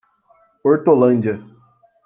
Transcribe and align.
Hortolândia 0.63 1.37